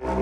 [0.00, 0.16] Velkommen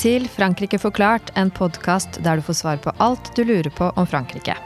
[0.00, 4.08] til Frankrike forklart, en podkast der du får svar på alt du lurer på om
[4.08, 4.56] Frankrike.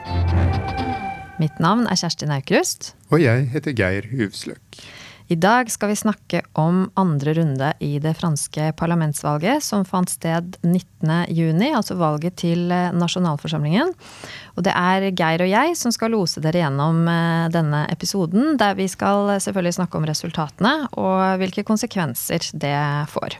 [1.39, 2.95] Mitt navn er Kjersti Naukrust.
[3.11, 4.79] Og jeg heter Geir Huvsløk.
[5.29, 10.55] I dag skal vi snakke om andre runde i det franske parlamentsvalget som fant sted
[10.65, 13.93] 19.6, altså valget til eh, nasjonalforsamlingen.
[14.57, 18.73] Og det er Geir og jeg som skal lose dere gjennom eh, denne episoden, der
[18.81, 22.73] vi skal selvfølgelig snakke om resultatene og hvilke konsekvenser det
[23.13, 23.37] får.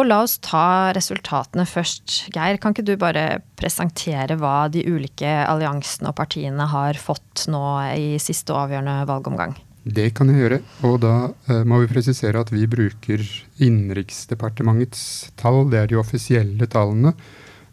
[0.00, 2.22] Og la oss ta resultatene først.
[2.32, 7.66] Geir, kan ikke du bare presentere hva de ulike alliansene og partiene har fått nå
[7.92, 9.58] i siste og avgjørende valgomgang?
[9.86, 10.60] Det kan jeg gjøre.
[10.88, 13.22] Og da uh, må vi presisere at vi bruker
[13.62, 15.66] Innenriksdepartementets tall.
[15.70, 17.14] Det er de offisielle tallene.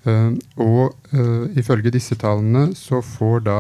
[0.04, 3.60] Uh, og uh, ifølge disse tallene så får da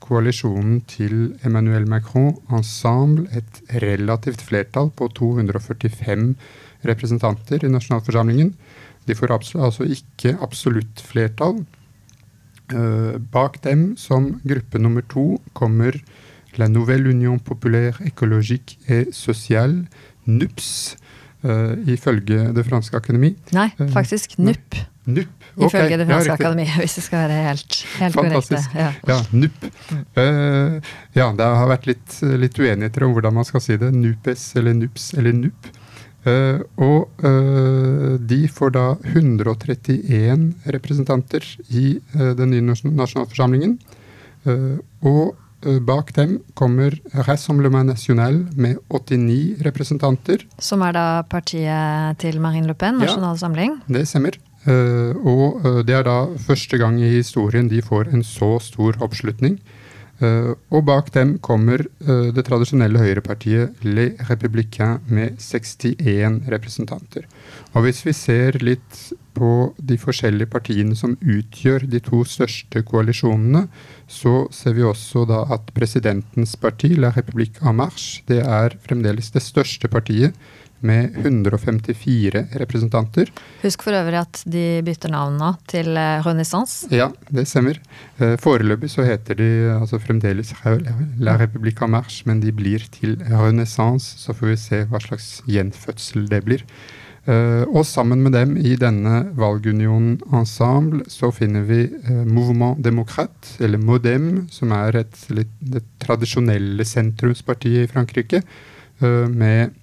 [0.00, 6.30] koalisjonen til Emmanuel Macron ensemble et relativt flertall på 245
[6.88, 8.54] representanter i nasjonalforsamlingen.
[9.06, 11.62] De får altså ikke absolutt flertall.
[12.70, 15.96] Uh, bak dem, som gruppe nummer to, kommer
[16.58, 19.84] La Nouvelle Union Populaire Écologique et Sociale,
[20.26, 20.96] NUPS,
[21.44, 23.34] uh, ifølge Det franske akademi.
[23.52, 24.76] Nei, eh, faktisk NUP.
[25.06, 25.28] NUP.
[25.56, 25.66] Okay.
[25.66, 28.74] Ifølge Det franske ja, akademi, hvis det skal være helt, helt korrekt.
[28.74, 28.92] Ja.
[29.08, 29.68] ja, NUP.
[30.16, 30.80] Uh,
[31.16, 33.92] ja, det har vært litt, litt uenigheter om hvordan man skal si det.
[33.94, 35.70] NUPES eller NUPS eller NUP.
[36.20, 43.78] Uh, og uh, de får da 131 representanter i den nye nasjonalforsamlingen.
[45.04, 45.36] og
[45.86, 46.94] bak dem kommer
[47.26, 50.46] Rassemblement National med 89 representanter.
[50.58, 53.76] Som er da partiet til Marine Le Pen, Nasjonal ja, Samling?
[53.88, 54.38] Det stemmer.
[55.24, 59.56] og det er da første gang i historien de får en så stor oppslutning.
[60.20, 67.24] Og bak dem kommer det tradisjonelle høyrepartiet Les Républicains med 61 representanter.
[67.72, 69.00] Og hvis vi ser litt
[69.40, 73.64] på de forskjellige partiene som utgjør de to største koalisjonene,
[74.10, 79.32] så ser vi også da at presidentens parti, La République en Marche, det er fremdeles
[79.32, 80.36] det største partiet
[80.80, 83.28] med 154 representanter.
[83.60, 86.88] Husk for øvrig at de bytter navn nå til eh, Renaissance.
[86.94, 87.80] Ja, det stemmer.
[88.16, 90.54] Eh, foreløpig så heter de altså fremdeles
[91.20, 94.16] La République en Marche, men de blir til Renaissance.
[94.20, 96.64] Så får vi se hva slags gjenfødsel det blir.
[97.30, 103.52] Uh, og sammen med dem i denne valgunionen ensemble så finner vi uh, Mouvement Démocrate,
[103.62, 108.40] eller Modem, som er et, litt, det tradisjonelle sentrumspartiet i Frankrike,
[109.04, 109.76] uh, med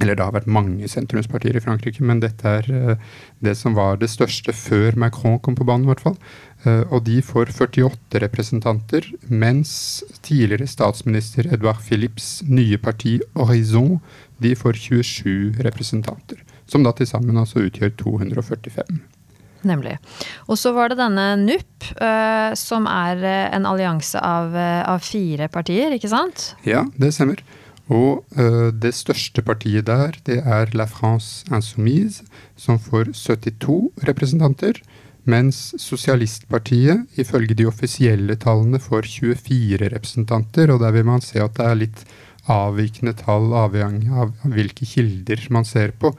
[0.00, 2.96] eller det har vært mange sentrumspartier i Frankrike, men dette er
[3.44, 6.16] det som var det største før Macron kom på banen, i hvert fall.
[6.90, 14.00] Og de får 48 representanter, mens tidligere statsminister Edouard Philips nye parti Horizon
[14.42, 16.42] de får 27 representanter.
[16.72, 19.02] Som da til sammen altså utgjør 245.
[19.68, 19.98] Nemlig.
[20.50, 23.20] Og så var det denne NUP, uh, som er
[23.52, 26.48] en allianse av, av fire partier, ikke sant?
[26.66, 27.44] Ja, det stemmer.
[27.92, 34.82] Og uh, det største partiet der, det er La France Insoumise, som får 72 representanter.
[35.22, 40.72] Mens Sosialistpartiet, ifølge de offisielle tallene, får 24 representanter.
[40.74, 42.04] Og der vil man se at det er litt
[42.50, 46.10] avvikende tall, avhengig av hvilke kilder man ser på.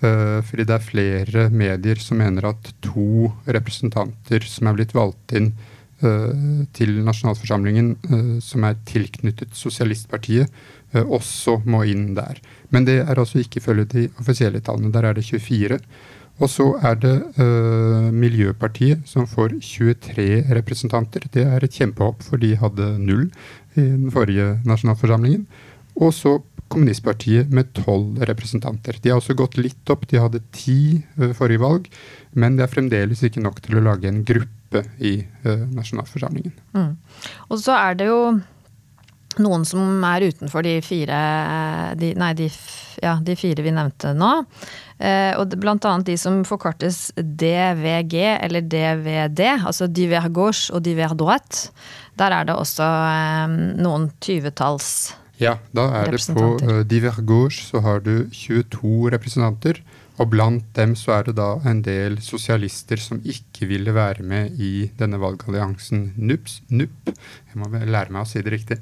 [0.00, 5.34] Uh, fordi det er flere medier som mener at to representanter som er blitt valgt
[5.36, 5.50] inn
[6.00, 10.48] uh, til nasjonalforsamlingen, uh, som er tilknyttet Sosialistpartiet,
[10.90, 12.40] Eh, også må inn der.
[12.74, 14.92] Men det er altså ikke ifølge de offisielle tallene.
[14.92, 15.78] Der er det 24.
[16.40, 17.16] Og så er det
[18.16, 21.26] Miljøpartiet som får 23 representanter.
[21.34, 23.26] Det er et kjempehopp, for de hadde null
[23.76, 25.44] i den forrige nasjonalforsamlingen.
[26.00, 26.38] Og så
[26.70, 29.00] Kommunistpartiet med tolv representanter.
[29.02, 30.06] De har også gått litt opp.
[30.10, 31.90] De hadde ti uh, forrige valg,
[32.38, 35.16] men det er fremdeles ikke nok til å lage en gruppe i
[35.46, 36.54] uh, nasjonalforsamlingen.
[36.76, 36.94] Mm.
[37.50, 38.22] Og så er det jo
[39.38, 41.18] noen som er utenfor de fire,
[41.98, 42.48] de, nei, de,
[43.02, 44.30] ja, de fire vi nevnte nå.
[45.00, 51.14] Eh, og blant annet de som forkortes DVG eller DVD, altså Divergauche og Diver.
[51.16, 57.64] Der er det også eh, noen tyvetalls Ja, da er det på uh, Diver gauche
[57.64, 59.80] så har du 22 representanter.
[60.20, 64.58] Og blant dem så er det da en del sosialister som ikke ville være med
[64.60, 66.60] i denne valgalliansen NUPS.
[66.68, 67.08] NUP.
[67.14, 68.80] Jeg må lære meg å si det riktig.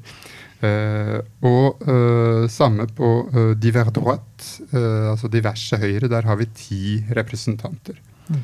[0.58, 6.10] Uh, og uh, samme på uh, Diver droite, altså diverse høyre.
[6.10, 6.82] Der har vi ti
[7.14, 8.02] representanter.
[8.26, 8.42] Mm.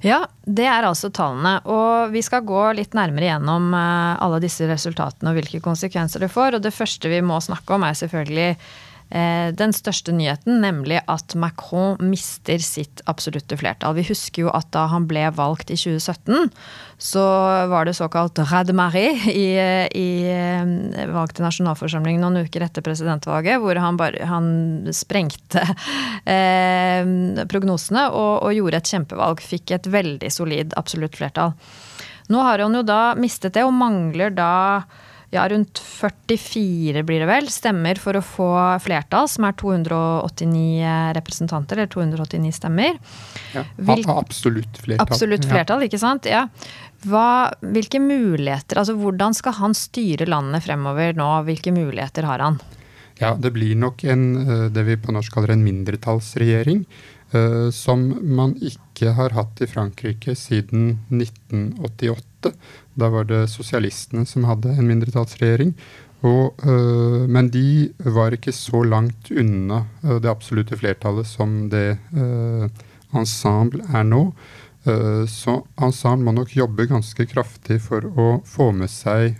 [0.00, 1.58] Ja, det er altså tallene.
[1.68, 6.30] Og vi skal gå litt nærmere gjennom eh, alle disse resultatene og hvilke konsekvenser det
[6.32, 6.56] får.
[6.56, 8.48] Og det første vi må snakke om, er selvfølgelig
[9.10, 13.96] den største nyheten, nemlig at Macron mister sitt absolutte flertall.
[13.98, 16.52] Vi husker jo at da han ble valgt i 2017,
[17.00, 17.22] så
[17.72, 19.46] var det såkalt rademarie i,
[19.96, 24.50] i eh, valg til nasjonalforsamling noen uker etter presidentvalget, hvor han, bare, han
[24.94, 25.64] sprengte
[26.36, 29.40] eh, prognosene og, og gjorde et kjempevalg.
[29.40, 31.56] Fikk et veldig solid absolutt flertall.
[32.30, 34.52] Nå har han jo da mistet det, og mangler da
[35.30, 38.50] ja, rundt 44 blir det vel, stemmer for å få
[38.82, 42.98] flertall, som er 289 representanter, eller 289 stemmer.
[43.54, 45.06] Ja, Hvil absolutt flertall.
[45.06, 45.90] Absolutt flertall, ja.
[45.90, 46.26] ikke sant.
[46.26, 46.48] Ja.
[47.06, 51.30] Hva, hvilke muligheter, altså Hvordan skal han styre landet fremover nå?
[51.46, 52.58] Hvilke muligheter har han?
[53.20, 56.84] Ja, Det blir nok en, eh, det vi på norsk kaller en mindretallsregjering.
[57.30, 58.00] Uh, som
[58.34, 62.50] man ikke har hatt i Frankrike siden 1988.
[63.00, 65.74] Da var det sosialistene som hadde en mindretallsregjering.
[66.20, 71.96] Og, øh, men de var ikke så langt unna uh, det absolutte flertallet som det
[73.16, 74.20] Ensemble er nå.
[75.26, 79.34] så Ensemble må nok jobbe ganske kraftig for å få med seg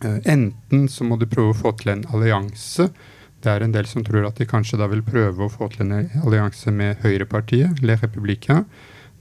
[0.00, 2.90] Enten så må de prøve å få til en allianse
[3.40, 5.86] det er en del som tror at de kanskje da vil prøve å få til
[5.86, 8.66] en allianse med høyrepartiet, Le Républicain.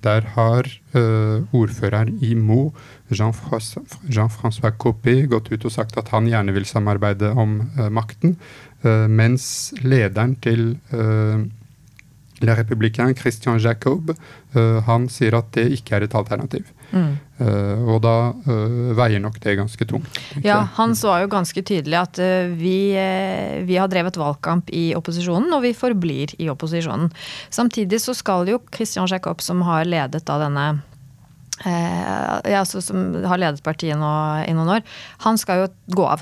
[0.06, 2.72] Der har uh, ordføreren i Mo,
[3.12, 8.38] Jean-François Jean Copé, gått ut og sagt at han gjerne vil samarbeide om uh, makten.
[8.84, 10.78] Uh, mens lederen til
[12.42, 14.14] Le Républicain, Christian Jacob,
[14.88, 16.70] han sier at det ikke er et alternativ.
[16.90, 17.18] Mm.
[17.40, 20.18] Uh, og da uh, veier nok det ganske tungt.
[20.44, 22.92] Ja, han så jo ganske tydelig at uh, vi,
[23.68, 27.12] vi, har drevet valgkamp i opposisjonen, og vi forblir i opposisjonen.
[27.54, 30.70] Samtidig så skal jo Christian Jacob, som har ledet da denne
[31.60, 34.10] ja, som har ledet partiet nå
[34.48, 34.84] i noen år,
[35.26, 36.22] han skal jo gå av.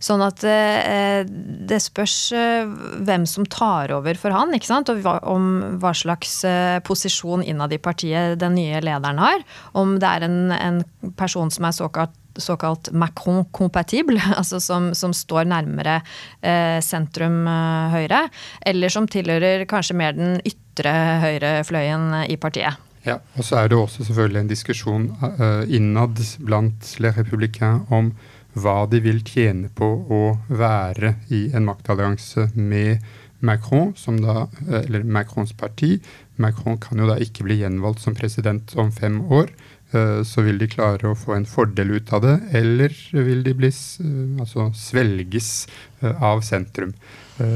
[0.00, 1.22] Sånn at eh,
[1.68, 2.70] det spørs eh,
[3.04, 4.88] hvem som tar over for han, ikke sant?
[4.88, 9.44] og hva, om hva slags eh, posisjon innad i partiet den nye lederen har.
[9.76, 10.80] Om det er en, en
[11.20, 16.00] person som er såkalt såkalt Macron-kompatibel, altså som, som, står nærmere
[16.40, 18.22] eh, sentrum eh, høyre,
[18.66, 20.94] eller som tilhører kanskje mer den ytre
[21.24, 22.78] høyrefløyen i partiet.
[23.06, 28.10] Ja, og så er det også selvfølgelig en diskusjon uh, innad blant Les Républicains om
[28.58, 33.04] hva de vil tjene på å være i en maktallianse med
[33.40, 34.48] Macron, da,
[34.82, 35.94] eller Macrons parti.
[36.36, 39.52] Macron kan jo da ikke bli gjenvalgt som president om fem år.
[39.90, 43.54] Eh, så vil de klare å få en fordel ut av det, eller vil de
[43.58, 45.66] bli, eh, altså svelges
[46.00, 46.94] eh, av sentrum.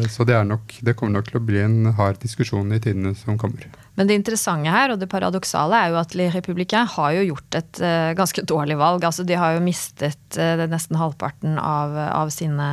[0.08, 3.36] Så det, nok, det kommer nok til å bli en hard diskusjon i tidene som
[3.36, 3.68] kommer.
[3.94, 7.58] Men det interessante her, og det paradoksale, er jo at Les Républicains har jo gjort
[7.60, 9.06] et uh, ganske dårlig valg.
[9.06, 12.66] Altså de har jo mistet uh, nesten halvparten av, av, sine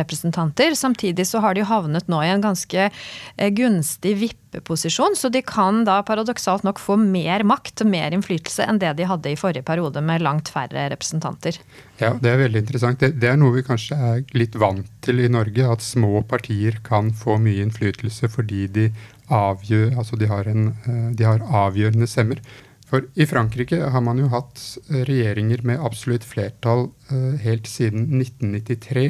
[0.00, 0.74] representanter.
[0.78, 5.84] Samtidig så har de havnet nå i en ganske uh, gunstig vippeposisjon, så de kan
[5.86, 9.66] da paradoksalt nok få mer makt og mer innflytelse enn det de hadde i forrige
[9.66, 11.58] periode med langt færre representanter.
[12.02, 12.98] Ja, det er veldig interessant.
[12.98, 16.80] Det, det er noe vi kanskje er litt vant til i Norge, at små partier
[16.82, 18.88] kan få mye innflytelse fordi de
[19.32, 22.42] avgjør, altså de har, en, eh, de har avgjørende stemmer.
[22.88, 28.06] For i Frankrike har man jo hatt eh, regjeringer med absolutt flertall uh, helt siden
[28.20, 29.06] 1993.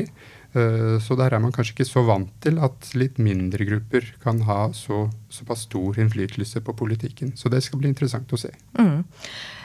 [0.54, 4.44] Uh, så der er man kanskje ikke så vant til at litt mindre grupper kan
[4.46, 7.34] ha så, såpass stor innflytelse på politikken.
[7.36, 8.54] Så det skal bli interessant å se.
[8.78, 9.02] Mm.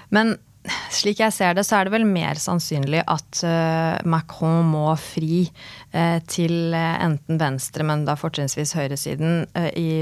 [0.09, 0.35] Men
[0.93, 5.45] slik jeg ser det, så er det vel mer sannsynlig at uh, Macron må fri
[5.45, 9.43] uh, til uh, enten venstre, men da fortrinnsvis høyresiden,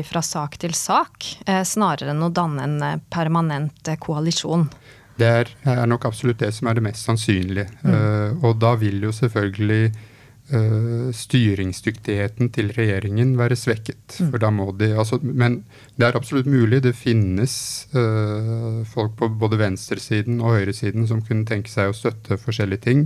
[0.07, 1.25] fra sak til sak,
[1.67, 4.67] snarere enn å danne en permanent koalisjon.
[5.17, 7.67] Det er, er, nok absolutt det som er det mest sannsynlige.
[7.81, 8.43] Mm.
[8.45, 9.91] og da vil jo selvfølgelig
[10.53, 14.19] uh, styringsdyktigheten til regjeringen være svekket.
[14.19, 14.29] Mm.
[14.31, 15.61] For da må de, altså, men
[15.97, 16.81] det er absolutt mulig.
[16.85, 17.55] Det finnes
[17.95, 23.05] uh, folk på både venstresiden og høyresiden som kunne tenke seg å støtte forskjellige ting.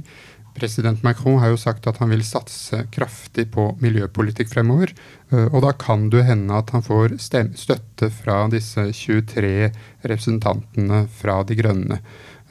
[0.52, 4.94] President Macron har jo sagt at han vil satse kraftig på miljøpolitikk fremover.
[5.34, 9.72] Uh, og da kan det hende at han får støtte fra disse 23
[10.04, 12.02] representantene fra De grønne.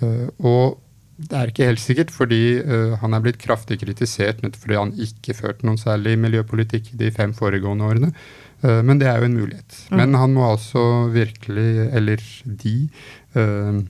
[0.01, 0.79] og
[1.29, 4.93] det er ikke helt sikkert, fordi uh, han er blitt kraftig kritisert nettopp fordi han
[5.07, 8.11] ikke førte noen særlig miljøpolitikk de fem foregående årene.
[8.65, 9.81] Uh, men det er jo en mulighet.
[9.91, 9.97] Mm.
[10.01, 11.69] Men han må altså virkelig,
[12.01, 12.25] eller
[12.65, 12.75] de,
[13.37, 13.81] uh,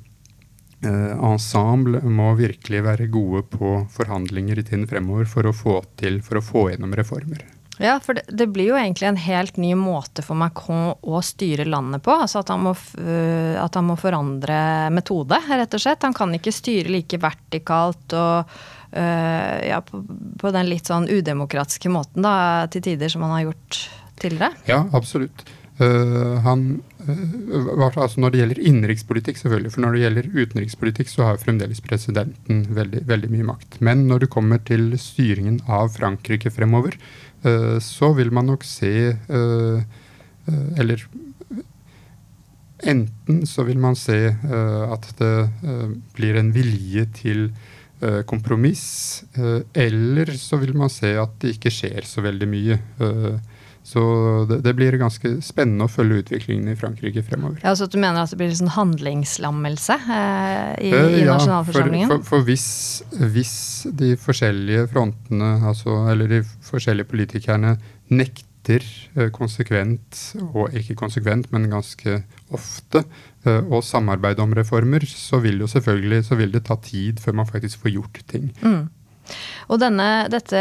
[0.81, 6.41] ensemble må virkelig være gode på forhandlinger i tiden fremover for å få til, for
[6.41, 7.45] å få gjennom reformer.
[7.81, 11.65] Ja, for det, det, blir jo egentlig en helt ny måte for Macron å styre
[11.65, 12.13] landet på.
[12.13, 14.59] Altså at han, må, at han må forandre
[14.93, 16.05] metode, rett og slett.
[16.05, 18.53] Han kan ikke styre like vertikalt og
[18.97, 20.03] uh, ja, på,
[20.41, 23.81] på, den litt sånn udemokratiske måten da, til tider som han har gjort
[24.21, 24.53] tidligere.
[24.71, 25.47] Ja, absolutt.
[25.81, 29.73] Uh, han, uh, altså Når det gjelder innenrikspolitikk, selvfølgelig.
[29.73, 33.81] For når det gjelder utenrikspolitikk, så har fremdeles presidenten veldig, veldig mye makt.
[33.81, 36.99] Men når det kommer til styringen av Frankrike fremover,
[37.81, 39.17] så vil man nok se
[40.77, 41.05] Eller
[42.81, 45.35] enten så vil man se at det
[46.17, 47.51] blir en vilje til
[48.25, 49.25] kompromiss,
[49.77, 52.79] eller så vil man se at det ikke skjer så veldig mye.
[53.91, 54.03] Så
[54.47, 57.59] det, det, blir ganske spennende å følge utviklingen i Frankrike fremover.
[57.65, 62.11] Ja, Så du mener at det blir sånn handlingslammelse eh, i, eh, i ja, nasjonalforsamlingen?
[62.13, 62.69] For, for, for hvis,
[63.35, 63.57] hvis,
[63.99, 67.75] de forskjellige frontene, altså, eller de forskjellige politikerne,
[68.15, 72.21] nekter eh, konsekvent, og ikke konsekvent, men ganske
[72.55, 73.03] ofte,
[73.43, 77.41] eh, å samarbeide om reformer, så vil jo selvfølgelig så vil det ta tid før
[77.43, 78.53] man faktisk får gjort ting.
[78.63, 78.85] Mm.
[79.71, 80.61] Og denne, dette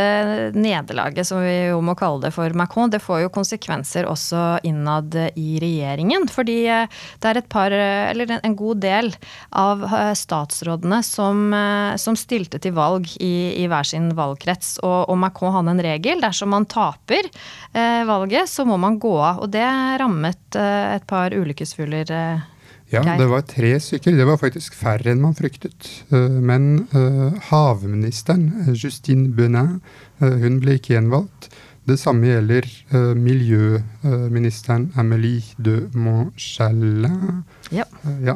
[0.56, 5.16] nederlaget, som vi jo må kalle det for Macron, det får jo konsekvenser også innad
[5.40, 6.28] i regjeringen.
[6.32, 9.12] Fordi eh, det er et par, eller en god del
[9.58, 14.78] av eh, statsrådene som, eh, som stilte til valg i, i hver sin valgkrets.
[14.84, 16.24] Og, og, Macron hadde en regel.
[16.24, 19.44] Dersom man taper eh, valget, så må man gå av.
[19.44, 19.66] Og det
[20.02, 22.14] rammet eh, et par ulykkesfugler.
[22.14, 22.48] Eh,
[22.90, 24.18] ja, det var tre stykker.
[24.18, 25.90] Det var faktisk færre enn man fryktet.
[26.10, 29.80] Eh, men uh, havministeren, eh, Justine Benin,
[30.20, 31.48] hun ble ikke gjenvalgt.
[31.88, 32.66] Det samme gjelder
[33.18, 37.40] miljøministeren Amélie de Montchalin.
[37.74, 37.86] Ja.
[38.22, 38.36] ja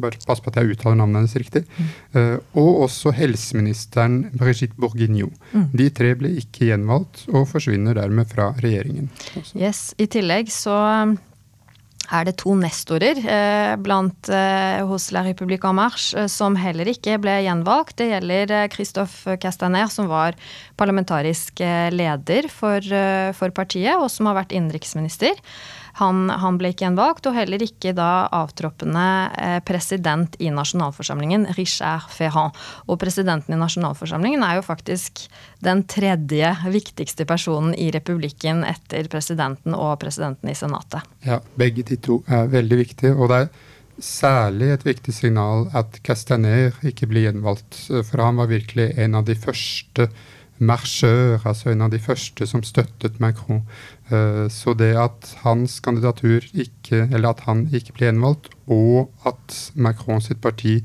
[0.00, 1.62] bare pass på at jeg uttaler navnet hennes riktig.
[1.76, 2.40] Mm.
[2.58, 5.30] og også helseministeren Brigitte Bourguignon.
[5.52, 5.68] Mm.
[5.76, 9.12] De tre ble ikke gjenvalgt og forsvinner dermed fra regjeringen.
[9.54, 10.80] Yes, I tillegg så
[12.10, 16.90] er det to nestorer eh, blant, eh, hos La République en Marche eh, som heller
[16.90, 17.96] ikke ble gjenvalgt.
[18.00, 20.38] Det gjelder eh, Christophe Castaner, som var
[20.80, 22.82] parlamentarisk eh, leder for,
[23.36, 25.38] for, partiet, og som har vært innenriksminister.
[25.98, 32.06] Han, han, ble ikke gjenvalgt, og heller ikke da avtroppende eh, president i nasjonalforsamlingen, Richard
[32.14, 32.56] Ferrand.
[32.86, 35.26] Og presidenten i nasjonalforsamlingen er jo faktisk
[35.64, 41.04] den tredje viktigste personen i republikken etter presidenten og presidenten i senatet.
[41.26, 43.16] Ja, begge de to er veldig viktige.
[43.16, 43.50] og det er
[44.00, 47.86] særlig et viktig signal at Castaner ikke blir gjenvalgt.
[48.08, 50.08] For han var virkelig en av de første
[50.60, 53.62] marsjør, altså en av de første som støttet Macron.
[54.12, 59.56] Eh, så det at hans kandidatur ikke, eller at han ikke ble gjenvalgt, og at
[59.74, 60.80] Macron sitt parti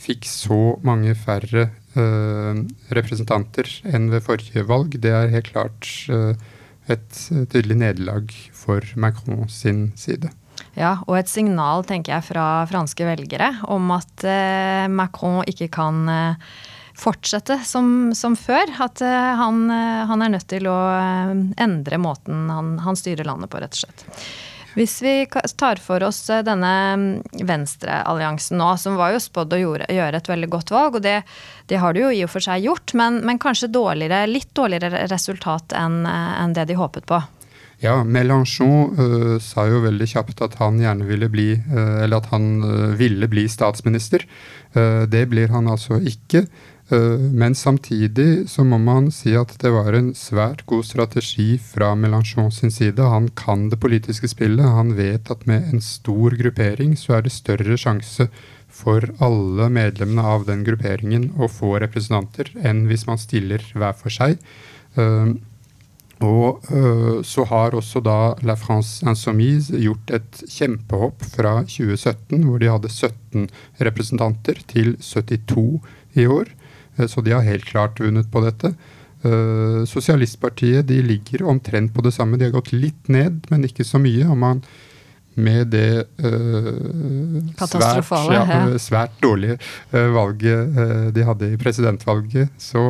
[0.00, 2.56] fikk så mange færre uh,
[2.96, 6.32] representanter enn ved forrige valg, det er helt klart uh,
[6.88, 7.18] et
[7.52, 10.30] tydelig nederlag for Macron sin side.
[10.72, 14.24] Ja, og et signal, tenker jeg, fra franske velgere om at
[14.92, 16.08] Macron ikke kan
[17.00, 18.70] fortsette som, som før.
[18.82, 23.28] At uh, han, uh, han, er nødt til å uh, endre måten han, han, styrer
[23.28, 24.06] landet på, rett og slett.
[24.76, 25.14] Hvis vi
[25.58, 27.06] tar for oss denne mm,
[27.42, 31.16] venstrealliansen nå, som var jo spådd å gjøre, et veldig godt valg, og det,
[31.66, 35.08] det, har de jo i og for seg gjort, men, men kanskje dårligere, litt dårligere
[35.10, 37.18] resultat enn en det de håpet på.
[37.80, 42.28] Ja, Mélenchon uh, sa jo veldig kjapt at han gjerne ville bli, uh, eller at
[42.28, 44.26] han uh, ville bli statsminister.
[45.10, 46.44] det blir han altså ikke.
[46.90, 51.92] Eh, men samtidig så må man si at det var en svært god strategi fra
[51.94, 53.02] Mélenchon sin side.
[53.02, 54.66] Han kan det politiske spillet.
[54.66, 58.26] Han vet at med en stor gruppering så er det større sjanse
[58.70, 64.14] for alle medlemmene av den grupperingen å få representanter enn hvis man stiller hver for
[64.14, 64.38] seg.
[64.98, 65.38] Eh,
[66.20, 72.60] og uh, så har også da La France Insoumise gjort et kjempehopp fra 2017, hvor
[72.60, 73.46] de hadde 17
[73.80, 75.80] representanter, til 72
[76.20, 76.50] i år.
[77.00, 78.74] Eh, så de har helt klart vunnet på dette.
[79.20, 82.38] Uh, Sosialistpartiet de ligger omtrent på det samme.
[82.40, 84.24] De har gått litt ned, men ikke så mye.
[84.28, 84.62] og man
[85.40, 88.42] med det uh, svært, ja,
[88.82, 89.60] svært, dårlige
[89.94, 92.82] uh, valget de hadde i presidentvalget, så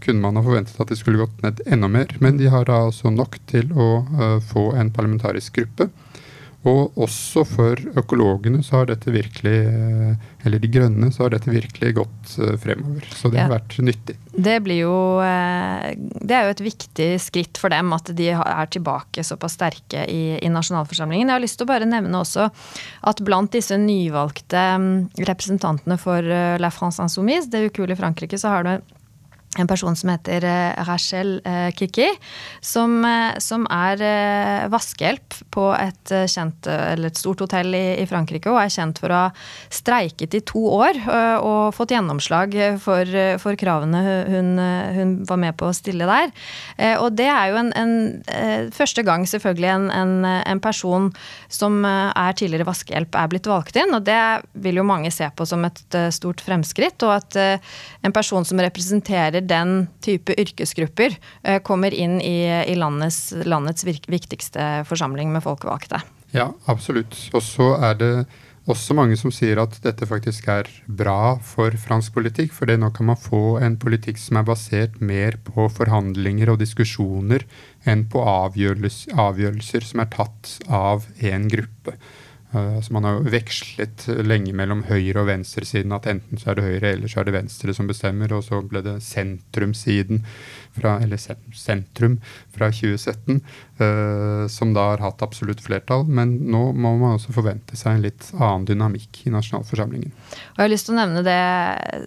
[0.00, 2.16] kunne man ha forventet at de skulle gått ned enda mer.
[2.24, 3.90] Men de har da altså nok til å
[4.48, 5.90] få en parlamentarisk gruppe.
[6.66, 11.52] Og også for økologene så har dette virkelig, eh, eller de grønne, så har dette
[11.52, 13.06] virkelig gått eh, fremover.
[13.14, 13.44] Så det ja.
[13.46, 14.16] har vært nyttig.
[14.36, 18.72] Det blir jo eh, Det er jo et viktig skritt for dem at de er
[18.72, 21.30] tilbake såpass sterke i, i nasjonalforsamlingen.
[21.30, 22.48] Jeg har lyst til å bare nevne også
[23.06, 28.66] at blant disse nyvalgte mm, representantene for La France Insoumise, det ukuelige Frankrike, så har
[28.66, 28.95] du
[29.60, 32.08] en person som heter eh, Rachel eh, Kiki,
[32.60, 34.02] som, eh, som, er
[34.70, 39.22] vaskehjelp på et kjent, et stort hotell i, i, Frankrike, og er kjent for å
[39.24, 39.30] ha
[39.74, 40.98] streiket i to år
[41.42, 43.10] og fått gjennomslag for,
[43.42, 44.52] for kravene hun,
[44.96, 46.30] hun, var med på å stille der.
[47.02, 51.08] Og det er jo en, en første gang selvfølgelig en, en, en, person
[51.52, 54.20] som er tidligere vaskehjelp, er blitt valgt inn, og det
[54.62, 57.40] vil jo mange se på som et stort fremskritt, og at
[58.06, 64.84] en person som representerer den type yrkesgrupper eh, kommer inn i, i landets, landets, viktigste
[64.88, 66.02] forsamling med folkevalgte.
[66.34, 67.16] Ja, absolutt.
[67.34, 68.12] Og så er det
[68.66, 72.52] også mange som sier at dette faktisk er bra for fransk politikk.
[72.54, 77.46] For nå kan man få en politikk som er basert mer på forhandlinger og diskusjoner
[77.86, 81.94] enn på avgjørelser, avgjørelser som er tatt av én gruppe.
[82.56, 85.92] Uh, altså man har jo vekslet lenge mellom høyre- og venstresiden.
[85.92, 88.32] At enten så er det høyre eller så er det venstre som bestemmer.
[88.32, 90.22] Og så ble det sentrumsiden,
[90.76, 91.20] fra, eller
[91.56, 92.18] sentrum,
[92.52, 93.42] fra 2017,
[93.80, 96.06] uh, som da har hatt absolutt flertall.
[96.08, 100.12] Men nå må man også forvente seg en litt annen dynamikk i nasjonalforsamlingen.
[100.12, 101.38] Og jeg har lyst til å nevne det,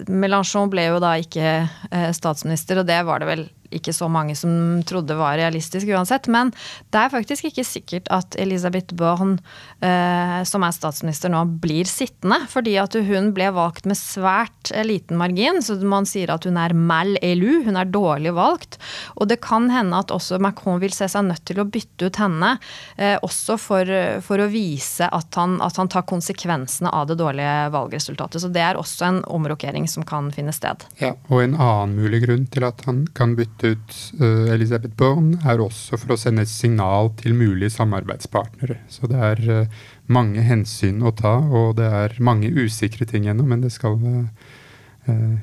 [0.09, 4.35] Mélenchon ble jo da ikke uh, statsminister, og det var det vel ikke så mange
[4.37, 6.29] som trodde var realistisk uansett.
[6.31, 6.51] Men
[6.93, 9.37] det er faktisk ikke sikkert at Elisabeth Born,
[9.85, 12.41] eh, som er statsminister nå, blir sittende.
[12.51, 15.61] Fordi at hun ble valgt med svært eh, liten margin.
[15.65, 18.79] Så man sier at hun er mal elu, hun er dårlig valgt.
[19.17, 22.21] Og det kan hende at også Macron vil se seg nødt til å bytte ut
[22.21, 22.55] henne.
[22.97, 23.93] Eh, også for,
[24.25, 28.41] for, å vise at han, at han tar konsekvensene av det dårlige valgresultatet.
[28.41, 30.85] Så det er også en omrokering som kan finne sted.
[31.01, 34.95] Ja, Og en annen mulig grunn til at han kan bytte valgt ut uh, Elisabeth
[34.95, 38.79] Bourne, er også for å sende et signal til mulige samarbeidspartnere.
[38.87, 39.67] Så det er uh,
[40.07, 44.27] mange hensyn å ta, og det er mange usikre ting ennå, men det skal uh,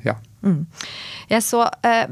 [0.05, 0.15] Ja.
[0.45, 0.65] Mm.
[1.41, 1.63] Så,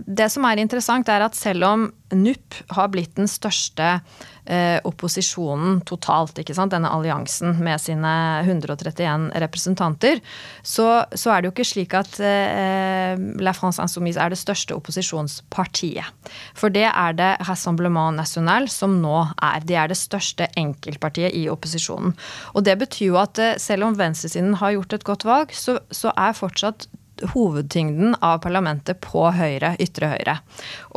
[0.06, 4.00] det som er interessant, er at selv om NUP har blitt den største
[4.46, 8.14] eh, opposisjonen totalt, denne alliansen med sine
[8.46, 10.22] 131 representanter,
[10.62, 14.76] så, så er det jo ikke slik at eh, La France Insoumise er det største
[14.78, 16.30] opposisjonspartiet.
[16.58, 19.66] For det er det Rassemblement National som nå er.
[19.66, 22.16] De er det største enkeltpartiet i opposisjonen.
[22.54, 25.80] Og det betyr jo at eh, selv om venstresiden har gjort et godt valg, så,
[25.90, 26.88] så er fortsatt
[27.24, 30.36] hovedtyngden av parlamentet på høyre, ytre høyre.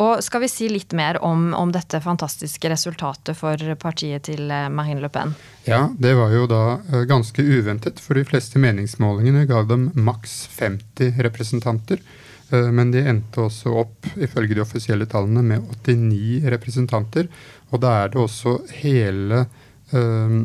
[0.02, 4.68] Og skal vi si litt mer om, om dette fantastiske resultatet for partiet til eh,
[4.72, 5.35] Marine Le Pen?
[5.68, 10.40] Ja, det var jo da eh, ganske uventet, for de fleste meningsmålingene ga dem maks
[10.59, 12.02] 50 representanter.
[12.50, 17.28] Eh, men de endte også opp, ifølge de offisielle tallene, med 89 representanter.
[17.70, 19.44] Og da er det også hele
[19.92, 20.38] øh,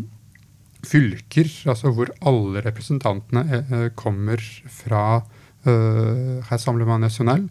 [0.83, 5.23] fylker, altså hvor alle representantene kommer fra
[6.49, 7.47] Rassemblement National.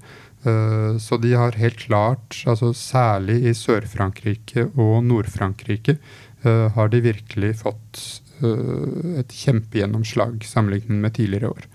[0.46, 5.96] Uh, så de har helt klart, altså særlig i Sør-Frankrike og Nord-Frankrike,
[6.44, 8.04] uh, har de virkelig fått
[8.42, 11.66] et kjempegjennomslag sammenlignet med tidligere år.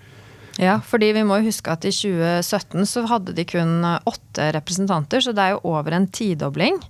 [0.58, 5.32] Ja, fordi vi må huske at i 2017 så hadde de kun åtte representanter, så
[5.32, 6.80] det er jo over en tidobling.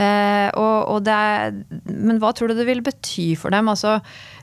[0.00, 1.52] Eh, og, og er,
[1.84, 3.68] men hva tror du det vil bety for dem?
[3.68, 3.98] Altså,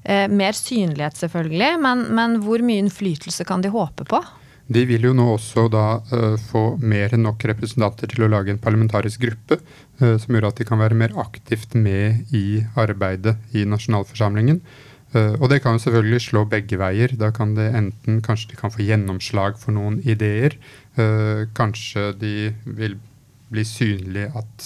[0.06, 4.22] eh, mer synlighet selvfølgelig, men, men hvor mye innflytelse kan de håpe på?
[4.68, 8.52] De vil jo nå også da uh, få mer enn nok representanter til å lage
[8.52, 9.62] en parlamentarisk gruppe,
[10.02, 14.60] uh, som gjør at de kan være mer aktivt med i arbeidet i nasjonalforsamlingen.
[15.16, 17.16] Uh, og det kan jo selvfølgelig slå begge veier.
[17.16, 20.60] Da kan det enten kanskje de kan få gjennomslag for noen ideer.
[21.54, 22.96] kanskje de vil
[23.54, 24.64] bli synlig at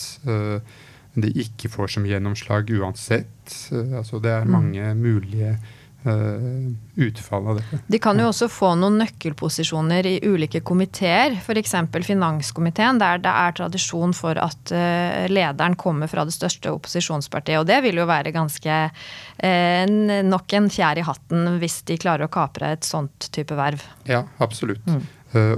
[1.19, 3.51] de ikke får så mye gjennomslag uansett.
[3.99, 4.51] altså det er mm.
[4.55, 5.57] mange mulige
[6.01, 7.77] Uh, utfall av dette.
[7.85, 11.75] De kan jo også få noen nøkkelposisjoner i ulike komiteer, f.eks.
[12.07, 17.59] finanskomiteen, der det er tradisjon for at uh, lederen kommer fra det største opposisjonspartiet.
[17.61, 19.93] Og det vil jo være ganske uh,
[20.25, 23.85] nok en fjær i hatten hvis de klarer å kapre et sånt type verv.
[24.09, 24.81] Ja, absolutt.
[24.89, 25.05] Mm.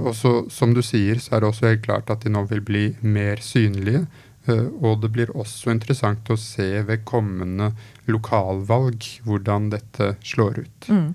[0.04, 2.60] og så, som du sier, så er det også helt klart at de nå vil
[2.62, 4.04] bli mer synlige.
[4.46, 7.72] Eh, og det blir også interessant å se ved kommende
[8.10, 10.88] lokalvalg hvordan dette slår ut.
[10.88, 11.14] Mm.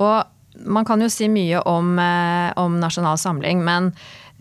[0.00, 3.90] Og man kan jo si mye om, eh, om Nasjonal Samling, men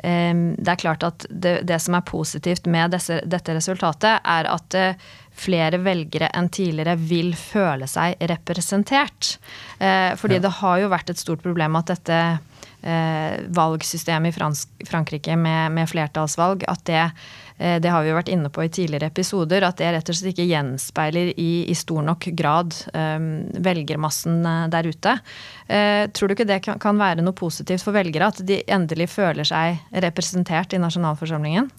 [0.04, 4.50] um, det er klart at det, det som er positivt med desse, dette resultatet, er
[4.52, 9.40] at uh, flere velgere enn tidligere vil føle seg representert.
[9.82, 10.44] Fordi ja.
[10.44, 12.20] det har jo vært et stort problem at dette
[13.58, 17.16] valgsystemet i Frankrike med, med, flertallsvalg, at det eh,
[17.64, 20.34] det har vi jo vært inne på i tidligere episoder, at det rett og slett
[20.34, 23.30] ikke gjenspeiler i, i stor nok grad um,
[23.64, 24.42] velgermassen
[24.74, 25.16] der ute.
[25.70, 29.08] Uh, tror du ikke det kan, kan være noe positivt for velgere, at de endelig
[29.16, 31.72] føler seg representert i nasjonalforsamlingen?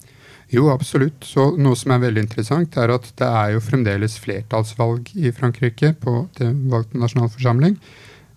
[0.53, 1.25] Jo, absolutt.
[1.25, 5.95] Så noe som er veldig interessant, er at det er jo fremdeles flertallsvalg i Frankrike
[6.01, 7.79] på det valgte nasjonalforsamling.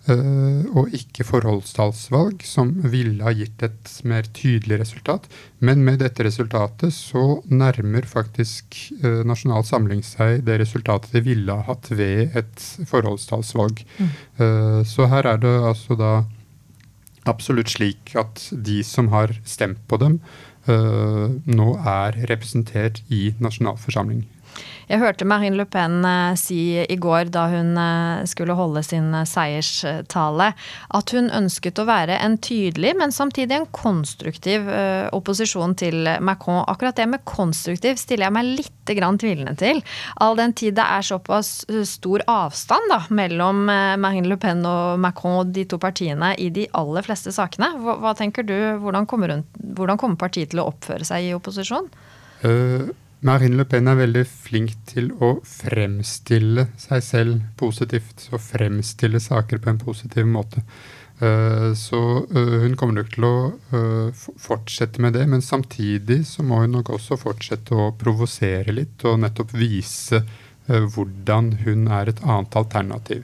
[0.07, 5.27] Uh, og ikke forholdstallsvalg, som ville ha gitt et mer tydelig resultat.
[5.59, 11.53] Men med dette resultatet så nærmer faktisk uh, Nasjonal Samling seg det resultatet de ville
[11.53, 13.83] ha hatt ved et forholdstallsvalg.
[13.99, 14.11] Mm.
[14.39, 16.13] Uh, så her er det altså da
[17.29, 20.21] absolutt slik at de som har stemt på dem,
[20.69, 24.21] nå er representert i nasjonalforsamling.
[24.89, 29.11] Jeg hørte Marine Le Pen eh, si i går, da hun eh, skulle holde sin
[29.13, 30.47] eh, seierstale,
[30.97, 34.65] at hun ønsket å være en tydelig, men samtidig en konstruktiv
[35.13, 36.63] opposisjon til Macron.
[36.69, 39.83] Akkurat det med konstruktiv stiller jeg meg litt tvilende til.
[40.23, 41.51] All den tid det er såpass
[41.85, 46.65] stor avstand da, mellom Marine Le Pen og Macron og de to partiene i de
[46.77, 47.69] aller fleste sakene.
[47.83, 49.45] Hva, hva tenker du, hvordan kommer, hun,
[49.77, 51.91] hvordan kommer partiet til å oppføre seg i opposisjon?
[52.41, 58.29] Uh Marine Le Pen er veldig flink til å fremstille seg selv positivt.
[58.31, 60.63] Og fremstille saker på en positiv måte.
[61.19, 61.99] Uh, så
[62.31, 63.33] uh, hun kommer nok til å
[63.73, 69.03] uh, fortsette med det, men samtidig så må hun nok også fortsette å provosere litt
[69.03, 70.23] og nettopp vise
[70.69, 73.23] hvordan hun er et annet alternativ.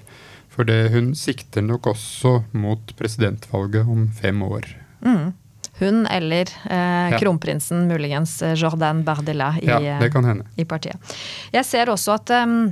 [0.49, 4.65] For hun sikter nok også mot presidentvalget om fem år.
[5.05, 5.35] Mm
[5.79, 7.19] hun eller eh, ja.
[7.19, 11.15] kronprinsen, muligens eh, Jordan Bardella, i, ja, eh, i partiet.
[11.51, 12.71] Jeg ser også at um,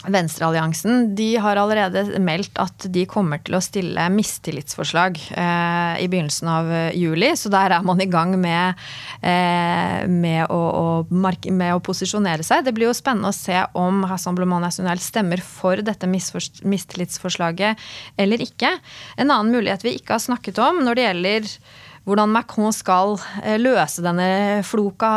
[0.00, 6.48] Venstrealliansen de har allerede meldt at de kommer til å stille mistillitsforslag eh, i begynnelsen
[6.48, 7.28] av juli.
[7.36, 8.80] Så der er man i gang med,
[9.20, 12.64] eh, med, å, å, med, å, posisjonere seg.
[12.64, 18.72] Det blir jo spennende å se om Rassemblement National stemmer for dette mistillitsforslaget eller ikke.
[19.18, 21.54] En annen mulighet vi ikke har snakket om når det gjelder
[22.10, 25.10] hvordan Macron skal eh, løse denne floka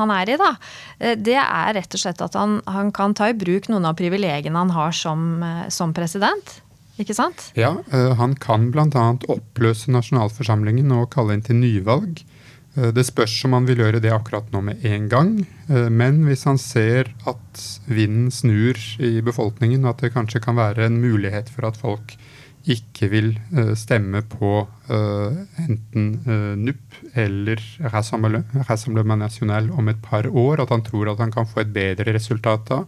[0.00, 0.52] han er i, da,
[1.00, 3.96] eh, det er rett og slett at han, han kan ta i bruk noen av
[3.98, 6.60] privilegiene han har som, eh, som president.
[7.00, 7.48] Ikke sant?
[7.58, 9.04] Ja, han kan bl.a.
[9.32, 12.20] oppløse nasjonalforsamlingen og kalle inn til nyvalg.
[12.94, 15.32] Det spørs om han vil gjøre det akkurat nå med en gang.
[15.90, 21.00] Men hvis han ser at vinden snur i befolkningen, at det kanskje kan være en
[21.02, 22.14] mulighet for at folk
[22.64, 27.60] ikke vil uh, stemme på uh, enten uh, NUP eller
[27.92, 32.14] Rassemblement National om et par år, at han tror at han kan få et bedre
[32.16, 32.78] resultat da,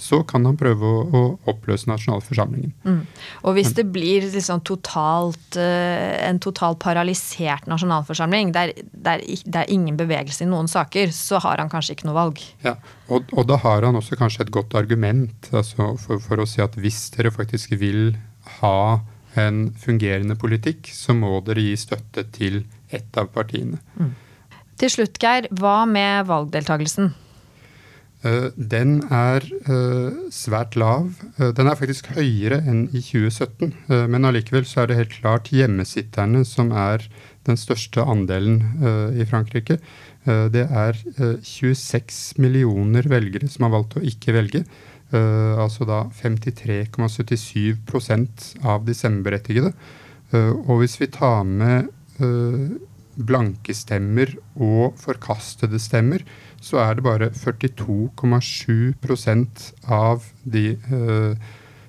[0.00, 1.22] så kan han prøve å, å
[1.52, 2.72] oppløse nasjonalforsamlingen.
[2.86, 3.02] Mm.
[3.44, 10.44] Og hvis det blir liksom totalt, en totalt paralysert nasjonalforsamling, der, det er ingen bevegelse
[10.46, 12.40] i noen saker, så har han kanskje ikke noe valg.
[12.64, 12.76] Ja,
[13.08, 16.62] og, og da har han også kanskje et godt argument altså for, for å si
[16.64, 18.16] at hvis dere faktisk vil
[18.60, 19.00] ha
[19.40, 22.62] en fungerende politikk, så må dere gi støtte til
[22.94, 23.80] ett av partiene.
[23.98, 24.14] Mm.
[24.76, 27.14] Til slutt, Geir, hva med valgdeltakelsen?
[28.24, 31.10] Uh, den er uh, svært lav.
[31.38, 33.74] Uh, den er faktisk høyere enn i 2017.
[34.10, 37.04] men allikevel så er det helt klart hjemmesitterne som er
[37.46, 38.56] den største andelen
[39.14, 39.76] i Frankrike.
[40.26, 40.96] det er
[41.46, 44.64] 26 millioner velgere som har valgt å ikke velge.
[45.14, 49.70] Uh, altså da 53,77 av de stemmeberettigede.
[50.32, 51.86] Uh, og hvis vi tar med
[52.18, 52.74] uh,
[53.14, 56.18] blanke stemmer og forkastede stemmer,
[56.58, 60.76] så er det bare 42,7% av de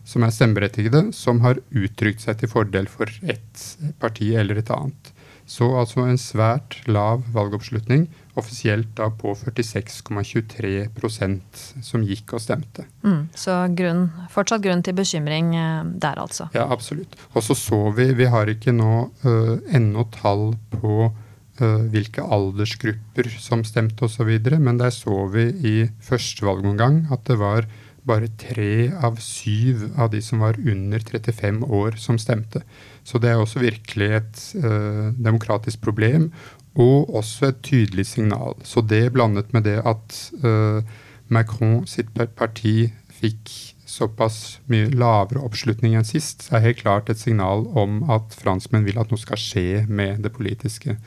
[0.08, 5.12] som er stemmeberettigede, som har uttrykt seg til fordel for ett parti eller et annet.
[5.48, 11.40] Så altså en svært lav valgoppslutning offisielt da på 46,23%
[11.84, 12.86] som gikk og stemte.
[13.04, 16.50] Mm, så grunn, fortsatt grunn til bekymring eh, der, altså?
[16.58, 17.16] Ja, absolutt.
[17.34, 23.30] Og så så vi Vi har ikke nå uh, ennå tall på uh, hvilke aldersgrupper
[23.42, 27.62] som stemte osv., men der så vi i første valgomgang at det var
[28.08, 32.62] bare tre av syv av de som var under 35 år, som stemte.
[33.08, 36.30] Så det er også virkelig et uh, demokratisk problem
[36.78, 38.56] og også et tydelig signal.
[38.64, 40.86] Så det blandet med det at uh,
[41.28, 43.52] Macron sitt parti fikk
[43.88, 49.00] såpass mye lavere oppslutning enn sist, er helt klart et signal om at franskmenn vil
[49.02, 50.98] at noe skal skje med det politiske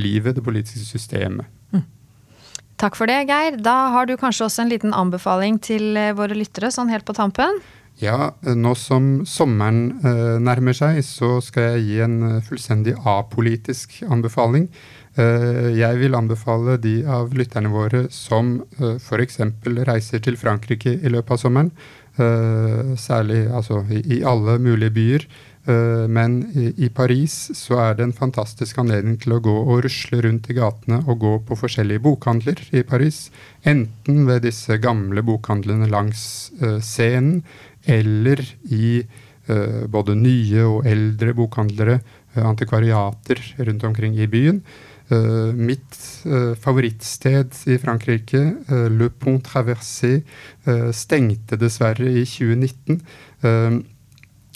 [0.00, 1.46] livet, det politiske systemet.
[1.70, 1.84] Mm.
[2.80, 3.60] Takk for det, Geir.
[3.62, 7.14] Da har du kanskje også en liten anbefaling til eh, våre lyttere, sånn helt på
[7.14, 7.60] tampen?
[8.02, 14.66] Ja, nå som sommeren uh, nærmer seg, så skal jeg gi en fullstendig apolitisk anbefaling.
[15.14, 19.38] Uh, jeg vil anbefale de av lytterne våre som uh, f.eks.
[19.86, 21.70] reiser til Frankrike i løpet av sommeren.
[22.18, 25.28] Uh, særlig altså, i, alle mulige byer.
[25.64, 30.50] Men i, Paris så er det en fantastisk anledning til å gå og rusle rundt
[30.52, 33.30] i gatene og gå på forskjellige bokhandler i Paris.
[33.64, 36.26] Enten ved disse gamle bokhandlene langs
[36.84, 37.40] scenen
[37.88, 39.06] eller i
[39.88, 41.96] både nye og eldre bokhandlere,
[42.44, 44.60] antikvariater rundt omkring i byen.
[45.12, 48.40] Uh, mitt uh, favorittsted i Frankrike,
[48.70, 50.22] uh, Le Pont Traversé,
[50.96, 53.02] stengte dessverre i 2019.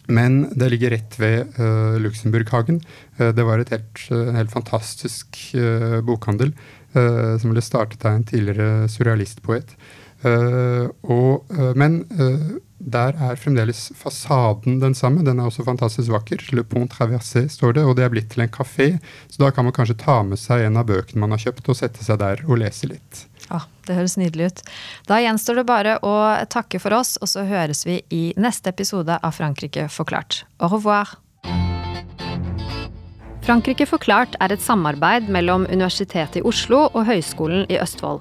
[0.09, 1.59] men det ligger rett ved
[2.01, 2.81] Luxemburghagen.
[3.19, 5.37] det var et helt, helt fantastisk
[6.07, 6.55] bokhandel
[6.95, 9.77] som ble startet av en tidligere surrealistpoet.
[11.77, 12.01] Men
[12.79, 15.25] der er fremdeles fasaden den samme.
[15.27, 16.43] Den er også fantastisk vakker.
[16.55, 18.91] Le Pont Traversé står det, og det er blitt til en kafé.
[19.29, 21.79] Så da kan man kanskje ta med seg en av bøkene man har kjøpt, og
[21.79, 23.27] sette seg der og lese litt.
[23.49, 24.63] Ja, Det høres nydelig ut.
[25.09, 26.15] Da gjenstår det bare å
[26.53, 30.45] takke for oss, og så høres vi i neste episode av Frankrike forklart.
[30.61, 31.17] Au revoir!
[33.49, 38.21] Frankrike forklart er et samarbeid mellom Universitetet i Oslo og Høgskolen i Østfold.